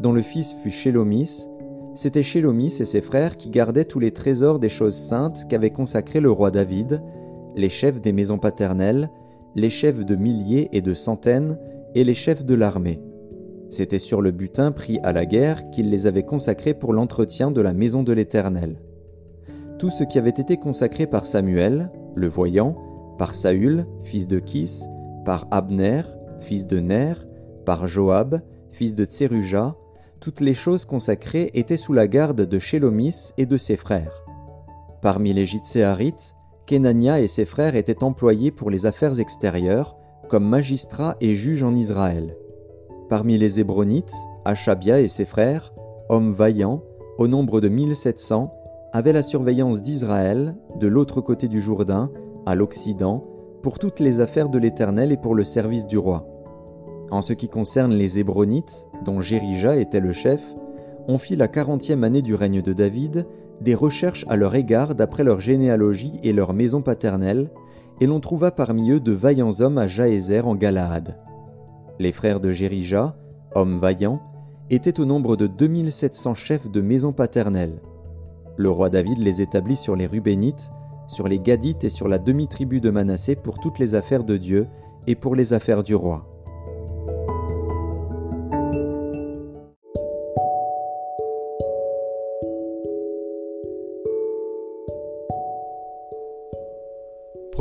dont 0.00 0.12
le 0.12 0.22
fils 0.22 0.52
fut 0.54 0.70
Shélomis, 0.70 1.46
c'était 1.94 2.22
Shélomis 2.22 2.80
et 2.80 2.84
ses 2.84 3.00
frères 3.00 3.36
qui 3.36 3.50
gardaient 3.50 3.84
tous 3.84 4.00
les 4.00 4.12
trésors 4.12 4.58
des 4.58 4.68
choses 4.68 4.94
saintes 4.94 5.46
qu'avait 5.48 5.70
consacré 5.70 6.20
le 6.20 6.30
roi 6.30 6.50
David, 6.50 7.02
les 7.54 7.68
chefs 7.68 8.00
des 8.00 8.12
maisons 8.12 8.38
paternelles, 8.38 9.10
les 9.54 9.70
chefs 9.70 10.04
de 10.04 10.16
milliers 10.16 10.68
et 10.72 10.80
de 10.80 10.94
centaines, 10.94 11.58
et 11.94 12.04
les 12.04 12.14
chefs 12.14 12.44
de 12.46 12.54
l'armée. 12.54 13.00
C'était 13.68 13.98
sur 13.98 14.22
le 14.22 14.30
butin 14.30 14.72
pris 14.72 14.98
à 15.02 15.12
la 15.12 15.26
guerre 15.26 15.70
qu'il 15.70 15.90
les 15.90 16.06
avait 16.06 16.22
consacrés 16.22 16.74
pour 16.74 16.92
l'entretien 16.92 17.50
de 17.50 17.60
la 17.60 17.74
maison 17.74 18.02
de 18.02 18.12
l'Éternel. 18.12 18.76
Tout 19.78 19.90
ce 19.90 20.04
qui 20.04 20.18
avait 20.18 20.30
été 20.30 20.56
consacré 20.56 21.06
par 21.06 21.26
Samuel, 21.26 21.90
le 22.14 22.28
voyant, 22.28 22.76
par 23.18 23.34
Saül, 23.34 23.86
fils 24.04 24.26
de 24.26 24.38
Kis, 24.38 24.82
par 25.24 25.46
Abner, 25.50 26.02
fils 26.40 26.66
de 26.66 26.78
Ner, 26.78 27.14
par 27.64 27.86
Joab, 27.86 28.40
fils 28.72 28.94
de 28.94 29.04
Tseruja, 29.04 29.76
toutes 30.22 30.40
les 30.40 30.54
choses 30.54 30.84
consacrées 30.84 31.50
étaient 31.52 31.76
sous 31.76 31.92
la 31.92 32.06
garde 32.06 32.42
de 32.42 32.58
Shélomis 32.60 33.32
et 33.38 33.44
de 33.44 33.56
ses 33.56 33.76
frères. 33.76 34.24
Parmi 35.02 35.32
les 35.32 35.46
Jitséarites, 35.46 36.36
Kenania 36.64 37.20
et 37.20 37.26
ses 37.26 37.44
frères 37.44 37.74
étaient 37.74 38.04
employés 38.04 38.52
pour 38.52 38.70
les 38.70 38.86
affaires 38.86 39.18
extérieures, 39.18 39.96
comme 40.28 40.48
magistrats 40.48 41.16
et 41.20 41.34
juges 41.34 41.64
en 41.64 41.74
Israël. 41.74 42.36
Parmi 43.08 43.36
les 43.36 43.58
Hébronites, 43.58 44.14
Achabia 44.44 45.00
et 45.00 45.08
ses 45.08 45.24
frères, 45.24 45.74
hommes 46.08 46.32
vaillants, 46.32 46.84
au 47.18 47.26
nombre 47.26 47.60
de 47.60 47.68
1700, 47.68 48.54
avaient 48.92 49.12
la 49.12 49.24
surveillance 49.24 49.82
d'Israël, 49.82 50.54
de 50.78 50.86
l'autre 50.86 51.20
côté 51.20 51.48
du 51.48 51.60
Jourdain, 51.60 52.12
à 52.46 52.54
l'Occident, 52.54 53.26
pour 53.60 53.80
toutes 53.80 53.98
les 53.98 54.20
affaires 54.20 54.50
de 54.50 54.58
l'Éternel 54.58 55.10
et 55.10 55.16
pour 55.16 55.34
le 55.34 55.42
service 55.42 55.86
du 55.86 55.98
roi. 55.98 56.31
En 57.12 57.20
ce 57.20 57.34
qui 57.34 57.50
concerne 57.50 57.92
les 57.92 58.18
Hébronites, 58.18 58.88
dont 59.04 59.20
Jérija 59.20 59.76
était 59.76 60.00
le 60.00 60.12
chef, 60.12 60.42
on 61.06 61.18
fit 61.18 61.36
la 61.36 61.46
quarantième 61.46 62.04
année 62.04 62.22
du 62.22 62.34
règne 62.34 62.62
de 62.62 62.72
David 62.72 63.26
des 63.60 63.74
recherches 63.74 64.24
à 64.30 64.36
leur 64.36 64.54
égard 64.54 64.94
d'après 64.94 65.22
leur 65.22 65.38
généalogie 65.38 66.14
et 66.22 66.32
leur 66.32 66.54
maison 66.54 66.80
paternelle, 66.80 67.50
et 68.00 68.06
l'on 68.06 68.18
trouva 68.18 68.50
parmi 68.50 68.92
eux 68.92 68.98
de 68.98 69.12
vaillants 69.12 69.60
hommes 69.60 69.76
à 69.76 69.86
Jaézer 69.86 70.48
en 70.48 70.54
Galaad. 70.54 71.18
Les 71.98 72.12
frères 72.12 72.40
de 72.40 72.50
Jérija, 72.50 73.14
hommes 73.54 73.76
vaillants, 73.76 74.22
étaient 74.70 74.98
au 74.98 75.04
nombre 75.04 75.36
de 75.36 75.46
2700 75.46 76.32
chefs 76.32 76.70
de 76.70 76.80
maison 76.80 77.12
paternelle. 77.12 77.82
Le 78.56 78.70
roi 78.70 78.88
David 78.88 79.18
les 79.18 79.42
établit 79.42 79.76
sur 79.76 79.96
les 79.96 80.06
Rubénites, 80.06 80.70
sur 81.08 81.28
les 81.28 81.38
Gadites 81.38 81.84
et 81.84 81.90
sur 81.90 82.08
la 82.08 82.16
demi-tribu 82.16 82.80
de 82.80 82.88
Manassé 82.88 83.36
pour 83.36 83.58
toutes 83.60 83.78
les 83.78 83.94
affaires 83.94 84.24
de 84.24 84.38
Dieu 84.38 84.66
et 85.06 85.14
pour 85.14 85.36
les 85.36 85.52
affaires 85.52 85.82
du 85.82 85.94
roi. 85.94 86.31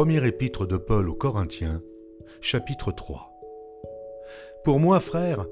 Premier 0.02 0.26
épître 0.26 0.66
de 0.66 0.78
Paul 0.78 1.08
aux 1.10 1.14
Corinthiens, 1.14 1.80
chapitre 2.42 2.92
3. 2.92 3.40
Pour 4.64 4.80
moi, 4.80 5.00
frère, 5.00 5.46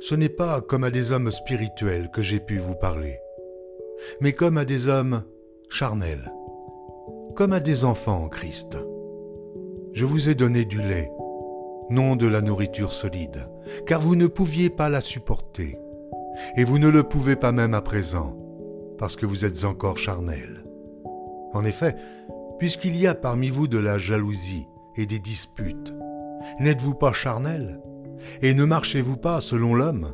ce 0.00 0.14
n'est 0.14 0.28
pas 0.28 0.60
comme 0.60 0.84
à 0.84 0.90
des 0.90 1.12
hommes 1.12 1.30
spirituels 1.30 2.10
que 2.10 2.20
j'ai 2.20 2.40
pu 2.40 2.58
vous 2.58 2.74
parler, 2.74 3.18
mais 4.20 4.34
comme 4.34 4.58
à 4.58 4.66
des 4.66 4.88
hommes 4.88 5.22
charnels, 5.70 6.30
comme 7.34 7.54
à 7.54 7.60
des 7.60 7.86
enfants 7.86 8.22
en 8.22 8.28
Christ. 8.28 8.76
Je 9.94 10.04
vous 10.04 10.28
ai 10.28 10.34
donné 10.34 10.66
du 10.66 10.82
lait, 10.82 11.10
non 11.88 12.16
de 12.16 12.26
la 12.26 12.42
nourriture 12.42 12.92
solide, 12.92 13.48
car 13.86 13.98
vous 14.02 14.14
ne 14.14 14.26
pouviez 14.26 14.68
pas 14.68 14.90
la 14.90 15.00
supporter, 15.00 15.78
et 16.54 16.64
vous 16.64 16.78
ne 16.78 16.88
le 16.88 17.02
pouvez 17.02 17.34
pas 17.34 17.50
même 17.50 17.72
à 17.72 17.80
présent, 17.80 18.36
parce 18.98 19.16
que 19.16 19.24
vous 19.24 19.46
êtes 19.46 19.64
encore 19.64 19.96
charnels. 19.96 20.66
En 21.54 21.64
effet, 21.64 21.96
puisqu'il 22.60 22.94
y 22.94 23.06
a 23.06 23.14
parmi 23.14 23.48
vous 23.48 23.66
de 23.66 23.78
la 23.78 23.98
jalousie 23.98 24.68
et 24.94 25.06
des 25.06 25.18
disputes, 25.18 25.94
n'êtes-vous 26.60 26.94
pas 26.94 27.14
charnel? 27.14 27.80
Et 28.42 28.52
ne 28.52 28.66
marchez-vous 28.66 29.16
pas 29.16 29.40
selon 29.40 29.74
l'homme? 29.74 30.12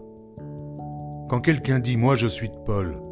Quand 1.28 1.40
quelqu'un 1.40 1.80
dit 1.80 1.96
Moi 1.96 2.14
je 2.14 2.28
suis 2.28 2.48
de 2.48 2.56
Paul, 2.64 3.02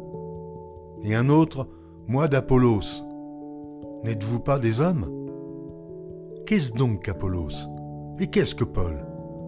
et 1.03 1.15
un 1.15 1.27
autre 1.27 1.67
Moi 2.07 2.29
d'Apollos, 2.29 3.03
n'êtes-vous 4.05 4.39
pas 4.39 4.57
des 4.57 4.79
hommes? 4.79 5.11
Qu'est-ce 6.45 6.71
donc 6.71 7.03
qu'Apollos? 7.03 7.67
Et 8.19 8.27
qu'est-ce 8.27 8.55
que 8.55 8.63
Paul? 8.63 9.05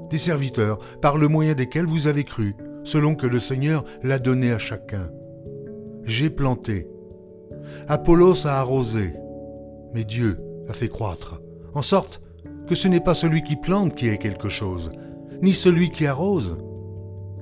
Des 0.09 0.17
serviteurs 0.17 0.79
par 1.01 1.17
le 1.17 1.29
moyen 1.29 1.53
desquels 1.53 1.85
vous 1.85 2.07
avez 2.07 2.25
cru, 2.25 2.57
selon 2.83 3.15
que 3.15 3.27
le 3.27 3.39
Seigneur 3.39 3.85
l'a 4.03 4.19
donné 4.19 4.51
à 4.51 4.57
chacun. 4.57 5.09
J'ai 6.03 6.29
planté. 6.29 6.89
Apollos 7.87 8.45
a 8.47 8.59
arrosé 8.59 9.13
mais 9.93 10.03
Dieu 10.03 10.39
a 10.69 10.73
fait 10.73 10.89
croître, 10.89 11.41
en 11.73 11.81
sorte 11.81 12.21
que 12.67 12.75
ce 12.75 12.87
n'est 12.87 12.99
pas 12.99 13.13
celui 13.13 13.43
qui 13.43 13.55
plante 13.55 13.95
qui 13.95 14.07
est 14.07 14.17
quelque 14.17 14.49
chose, 14.49 14.91
ni 15.41 15.53
celui 15.53 15.91
qui 15.91 16.05
arrose, 16.05 16.57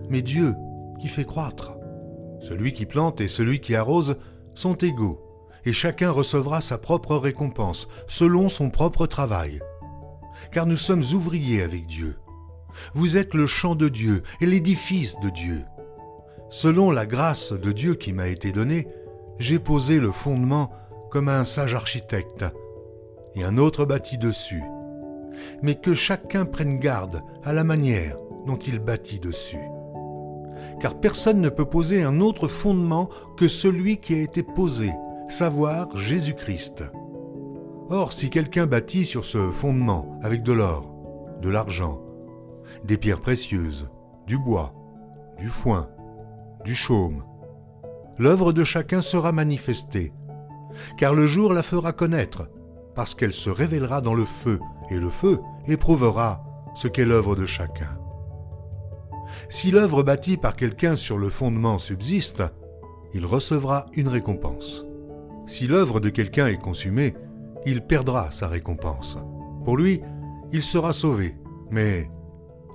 mais 0.09 0.21
Dieu 0.21 0.53
qui 1.01 1.07
fait 1.07 1.25
croître. 1.25 1.73
Celui 2.41 2.73
qui 2.73 2.85
plante 2.85 3.21
et 3.21 3.27
celui 3.27 3.59
qui 3.59 3.75
arrose 3.75 4.17
sont 4.53 4.75
égaux, 4.75 5.21
et 5.65 5.73
chacun 5.73 6.11
recevra 6.11 6.61
sa 6.61 6.77
propre 6.77 7.15
récompense, 7.15 7.87
selon 8.07 8.49
son 8.49 8.69
propre 8.69 9.07
travail. 9.07 9.59
Car 10.51 10.65
nous 10.65 10.77
sommes 10.77 11.03
ouvriers 11.13 11.63
avec 11.63 11.87
Dieu. 11.87 12.17
Vous 12.93 13.17
êtes 13.17 13.33
le 13.33 13.47
champ 13.47 13.75
de 13.75 13.89
Dieu 13.89 14.21
et 14.41 14.45
l'édifice 14.45 15.19
de 15.21 15.29
Dieu. 15.29 15.65
Selon 16.49 16.91
la 16.91 17.05
grâce 17.05 17.51
de 17.51 17.71
Dieu 17.71 17.95
qui 17.95 18.13
m'a 18.13 18.27
été 18.27 18.51
donnée, 18.51 18.87
j'ai 19.39 19.59
posé 19.59 19.99
le 19.99 20.11
fondement 20.11 20.71
comme 21.09 21.29
un 21.29 21.45
sage 21.45 21.73
architecte, 21.73 22.45
et 23.35 23.43
un 23.43 23.57
autre 23.57 23.85
bâtit 23.85 24.17
dessus. 24.17 24.63
Mais 25.61 25.75
que 25.75 25.93
chacun 25.93 26.45
prenne 26.45 26.79
garde 26.79 27.21
à 27.43 27.53
la 27.53 27.63
manière 27.63 28.17
dont 28.45 28.55
il 28.55 28.79
bâtit 28.79 29.19
dessus. 29.19 29.69
Car 30.79 30.99
personne 30.99 31.41
ne 31.41 31.49
peut 31.49 31.65
poser 31.65 32.03
un 32.03 32.21
autre 32.21 32.47
fondement 32.47 33.09
que 33.37 33.47
celui 33.47 33.97
qui 33.97 34.13
a 34.13 34.21
été 34.21 34.43
posé, 34.43 34.91
savoir 35.27 35.95
Jésus-Christ. 35.97 36.83
Or, 37.89 38.13
si 38.13 38.29
quelqu'un 38.29 38.65
bâtit 38.65 39.05
sur 39.05 39.25
ce 39.25 39.51
fondement 39.51 40.19
avec 40.23 40.43
de 40.43 40.53
l'or, 40.53 40.91
de 41.41 41.49
l'argent, 41.49 42.01
des 42.83 42.97
pierres 42.97 43.21
précieuses, 43.21 43.89
du 44.25 44.37
bois, 44.37 44.73
du 45.37 45.49
foin, 45.49 45.89
du 46.63 46.73
chaume, 46.73 47.23
l'œuvre 48.17 48.53
de 48.53 48.63
chacun 48.63 49.01
sera 49.01 49.31
manifestée, 49.31 50.13
car 50.97 51.13
le 51.13 51.25
jour 51.25 51.53
la 51.53 51.63
fera 51.63 51.91
connaître, 51.93 52.49
parce 52.95 53.13
qu'elle 53.13 53.33
se 53.33 53.49
révélera 53.49 54.01
dans 54.01 54.13
le 54.13 54.25
feu, 54.25 54.59
et 54.89 54.97
le 54.97 55.09
feu 55.09 55.39
éprouvera 55.67 56.43
ce 56.75 56.87
qu'est 56.87 57.05
l'œuvre 57.05 57.35
de 57.35 57.45
chacun. 57.45 57.97
Si 59.49 59.71
l'œuvre 59.71 60.03
bâtie 60.03 60.37
par 60.37 60.55
quelqu'un 60.55 60.95
sur 60.95 61.17
le 61.17 61.29
fondement 61.29 61.77
subsiste, 61.77 62.43
il 63.13 63.25
recevra 63.25 63.85
une 63.93 64.07
récompense. 64.07 64.85
Si 65.45 65.67
l'œuvre 65.67 65.99
de 65.99 66.09
quelqu'un 66.09 66.47
est 66.47 66.61
consumée, 66.61 67.15
il 67.65 67.81
perdra 67.81 68.31
sa 68.31 68.47
récompense. 68.47 69.17
Pour 69.63 69.77
lui, 69.77 70.01
il 70.51 70.63
sera 70.63 70.93
sauvé, 70.93 71.35
mais 71.71 72.09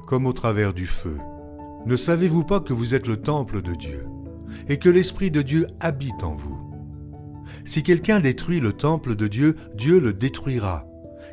comme 0.07 0.27
au 0.27 0.33
travers 0.33 0.73
du 0.73 0.87
feu. 0.87 1.19
Ne 1.87 1.97
savez-vous 1.97 2.45
pas 2.45 2.61
que 2.61 2.73
vous 2.73 2.95
êtes 2.95 3.07
le 3.07 3.17
temple 3.17 3.63
de 3.63 3.75
Dieu 3.75 4.07
et 4.69 4.79
que 4.79 4.89
l'Esprit 4.89 5.31
de 5.31 5.43
Dieu 5.43 5.67
habite 5.79 6.23
en 6.25 6.35
vous? 6.35 6.60
Si 7.65 7.83
quelqu'un 7.83 8.21
détruit 8.21 8.61
le 8.61 8.73
temple 8.73 9.15
de 9.15 9.29
Dieu, 9.29 9.57
Dieu 9.75 10.01
le 10.01 10.13
détruira, 10.13 10.87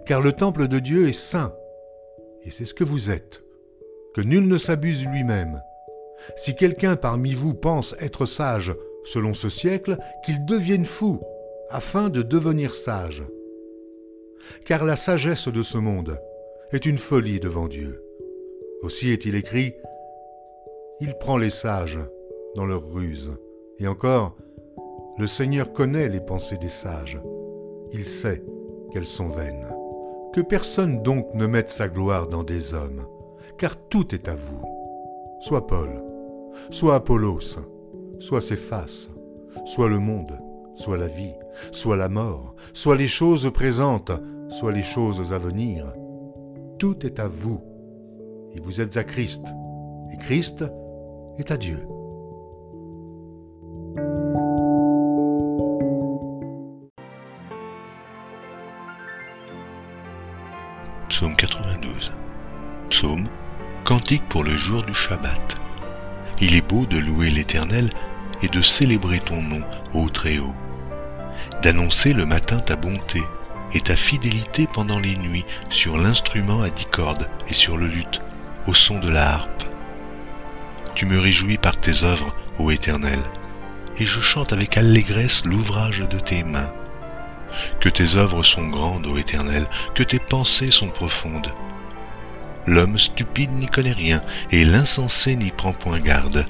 car 0.06 0.22
le 0.22 0.32
temple 0.32 0.68
de 0.68 0.80
Dieu 0.80 1.08
est 1.08 1.14
saint, 1.14 1.54
et 2.44 2.50
c'est 2.50 2.66
ce 2.66 2.74
que 2.74 2.84
vous 2.84 3.12
êtes. 3.12 3.44
Que 4.14 4.22
nul 4.22 4.48
ne 4.48 4.58
s'abuse 4.58 5.06
lui-même. 5.06 5.62
Si 6.36 6.56
quelqu'un 6.56 6.96
parmi 6.96 7.34
vous 7.34 7.54
pense 7.54 7.96
être 8.00 8.26
sage 8.26 8.74
selon 9.04 9.34
ce 9.34 9.50
siècle, 9.50 9.98
qu'il 10.26 10.46
devienne 10.46 10.86
fou, 10.86 11.20
afin 11.70 12.10
de 12.10 12.22
devenir 12.22 12.74
sage. 12.74 13.24
Car 14.66 14.86
la 14.86 14.96
sagesse 14.96 15.48
de 15.48 15.62
ce 15.62 15.78
monde 15.78 16.20
est 16.72 16.86
une 16.86 16.98
folie 16.98 17.40
devant 17.40 17.68
Dieu. 17.68 18.04
Aussi 18.82 19.12
est-il 19.12 19.36
écrit, 19.36 19.76
Il 21.00 21.16
prend 21.18 21.38
les 21.38 21.50
sages 21.50 22.00
dans 22.56 22.66
leur 22.66 22.90
ruse. 22.90 23.38
Et 23.80 23.88
encore, 23.88 24.36
le 25.18 25.26
Seigneur 25.26 25.74
connaît 25.74 26.10
les 26.10 26.22
pensées 26.22 26.58
des 26.58 26.70
sages. 26.70 27.20
Il 27.92 28.06
sait 28.06 28.44
qu'elles 28.92 29.08
sont 29.08 29.30
vaines. 29.30 29.68
Que 30.34 30.42
personne 30.42 31.02
donc 31.02 31.34
ne 31.34 31.48
mette 31.48 31.72
sa 31.72 31.88
gloire 31.88 32.28
dans 32.28 32.44
des 32.44 32.74
hommes, 32.76 33.08
car 33.58 33.76
tout 33.76 34.14
est 34.14 34.28
à 34.28 34.36
vous. 34.36 34.64
Soit 35.40 35.66
Paul, 35.66 36.04
soit 36.70 36.96
Apollos, 36.96 37.58
soit 38.20 38.42
Céphas, 38.42 39.10
soit 39.66 39.90
le 39.90 40.00
monde, 40.00 40.40
soit 40.76 40.98
la 40.98 41.08
vie, 41.08 41.34
soit 41.72 41.96
la 41.96 42.10
mort, 42.10 42.54
soit 42.74 42.96
les 42.96 43.08
choses 43.08 43.52
présentes, 43.52 44.12
soit 44.50 44.72
les 44.72 44.84
choses 44.84 45.34
à 45.34 45.40
venir. 45.40 45.92
Tout 46.78 47.06
est 47.06 47.20
à 47.20 47.28
vous, 47.28 47.60
et 48.54 48.60
vous 48.60 48.82
êtes 48.82 48.98
à 48.98 49.04
Christ, 49.04 49.46
et 50.14 50.18
Christ 50.18 50.64
est 51.40 51.50
à 51.50 51.58
Dieu. 51.58 51.80
Psaume 61.18 61.36
92. 61.36 62.12
Psaume, 62.92 63.28
cantique 63.86 64.30
pour 64.30 64.44
le 64.44 64.56
jour 64.56 64.84
du 64.84 64.94
Shabbat. 64.94 65.56
Il 66.42 66.56
est 66.56 66.62
beau 66.62 66.86
de 66.86 67.00
louer 67.00 67.32
l'Éternel 67.32 67.90
et 68.44 68.48
de 68.50 68.62
célébrer 68.62 69.20
ton 69.22 69.42
nom, 69.42 69.64
ô 69.96 70.10
Très-Haut, 70.10 70.54
d'annoncer 71.64 72.14
le 72.14 72.28
matin 72.28 72.60
ta 72.60 72.76
bonté 72.76 73.24
et 73.74 73.80
ta 73.80 73.96
fidélité 73.96 74.68
pendant 74.72 75.00
les 75.00 75.16
nuits 75.16 75.46
sur 75.72 75.98
l'instrument 75.98 76.62
à 76.62 76.70
dix 76.70 76.86
cordes 76.86 77.28
et 77.48 77.54
sur 77.56 77.78
le 77.78 77.88
luth, 77.88 78.22
au 78.68 78.76
son 78.76 79.00
de 79.00 79.10
la 79.10 79.34
harpe. 79.34 79.64
Tu 80.94 81.08
me 81.08 81.18
réjouis 81.18 81.58
par 81.58 81.78
tes 81.78 82.04
œuvres, 82.04 82.36
ô 82.60 82.70
Éternel, 82.70 83.24
et 83.98 84.06
je 84.06 84.20
chante 84.20 84.54
avec 84.54 84.78
allégresse 84.78 85.46
l'ouvrage 85.46 86.08
de 86.12 86.20
tes 86.20 86.44
mains. 86.44 86.72
Que 87.80 87.90
tes 87.90 88.16
œuvres 88.16 88.44
sont 88.44 88.68
grandes, 88.68 89.08
ô 89.08 89.18
Éternel, 89.18 89.68
que 89.96 90.04
tes 90.04 90.20
pensées 90.20 90.72
sont 90.72 90.90
profondes. 90.90 91.54
L'homme 92.66 93.00
stupide 93.00 93.52
n'y 93.54 93.68
connaît 93.68 93.94
rien, 93.94 94.22
et 94.52 94.66
l'insensé 94.66 95.36
n'y 95.36 95.52
prend 95.52 95.74
point 95.74 96.00
garde. 96.00 96.46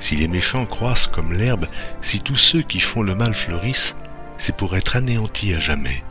Si 0.00 0.16
les 0.16 0.26
méchants 0.26 0.66
croissent 0.66 1.06
comme 1.06 1.32
l'herbe, 1.32 1.66
si 2.00 2.20
tous 2.20 2.36
ceux 2.36 2.62
qui 2.62 2.80
font 2.80 3.02
le 3.02 3.14
mal 3.14 3.34
fleurissent, 3.34 3.94
c'est 4.36 4.56
pour 4.56 4.76
être 4.76 4.96
anéantis 4.96 5.54
à 5.54 5.60
jamais. 5.60 6.02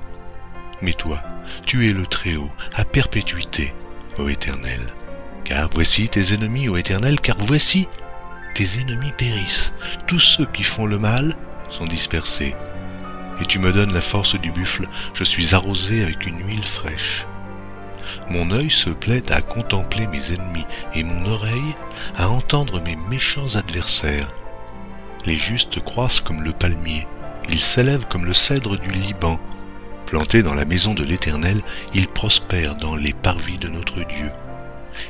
Mais 0.82 0.94
toi, 0.94 1.22
tu 1.66 1.90
es 1.90 1.94
le 1.94 2.08
Très-Haut, 2.08 2.50
à 2.74 2.86
perpétuité, 2.86 3.74
ô 4.18 4.30
Éternel. 4.30 4.80
Car 5.44 5.70
voici 5.74 6.08
tes 6.08 6.34
ennemis, 6.34 6.70
ô 6.70 6.78
Éternel, 6.78 7.20
car 7.20 7.36
voici 7.40 7.90
tes 8.56 8.80
ennemis 8.80 9.12
périssent. 9.18 9.74
Tous 10.08 10.20
ceux 10.20 10.46
qui 10.46 10.64
font 10.64 10.86
le 10.86 10.98
mal 10.98 11.36
sont 11.70 11.86
dispersés. 11.86 12.56
Et 13.42 13.46
tu 13.46 13.58
me 13.58 13.74
donnes 13.74 13.94
la 13.94 14.02
force 14.02 14.40
du 14.40 14.52
buffle, 14.52 14.88
je 15.16 15.24
suis 15.24 15.56
arrosé 15.56 16.04
avec 16.04 16.28
une 16.28 16.48
huile 16.48 16.64
fraîche. 16.64 17.26
Mon 18.30 18.52
œil 18.52 18.70
se 18.70 18.92
plaît 18.92 19.32
à 19.32 19.42
contempler 19.42 20.06
mes 20.08 20.34
ennemis 20.34 20.66
et 20.94 21.04
mon 21.04 21.26
oreille 21.26 21.76
à 22.16 22.30
entendre 22.30 22.80
mes 22.82 22.96
méchants 23.10 23.56
adversaires. 23.56 24.32
Les 25.26 25.38
justes 25.38 25.84
croissent 25.84 26.22
comme 26.22 26.44
le 26.44 26.52
palmier, 26.52 27.08
ils 27.50 27.62
s'élèvent 27.62 28.06
comme 28.08 28.26
le 28.26 28.34
cèdre 28.34 28.78
du 28.78 28.92
Liban. 28.92 29.40
Plantés 30.06 30.44
dans 30.44 30.54
la 30.54 30.66
maison 30.66 30.94
de 30.94 31.04
l'Éternel, 31.04 31.62
ils 31.94 32.08
prospèrent 32.08 32.76
dans 32.76 32.96
les 32.96 33.14
parvis 33.14 33.58
de 33.58 33.70
notre 33.70 34.04
Dieu. 34.06 34.32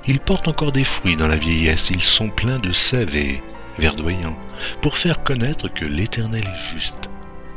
Ils 0.07 0.19
portent 0.19 0.47
encore 0.47 0.71
des 0.71 0.85
fruits 0.85 1.17
dans 1.17 1.27
la 1.27 1.37
vieillesse, 1.37 1.89
ils 1.89 2.03
sont 2.03 2.29
pleins 2.29 2.59
de 2.59 2.71
sève 2.71 3.15
et 3.15 3.41
verdoyants, 3.77 4.37
pour 4.81 4.97
faire 4.97 5.23
connaître 5.23 5.67
que 5.67 5.85
l'Éternel 5.85 6.43
est 6.43 6.77
juste, 6.77 7.09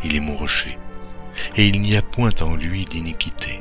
il 0.04 0.16
est 0.16 0.20
mon 0.20 0.36
rocher, 0.36 0.78
et 1.56 1.66
il 1.66 1.80
n'y 1.80 1.96
a 1.96 2.02
point 2.02 2.30
en 2.40 2.54
lui 2.56 2.84
d'iniquité. 2.84 3.60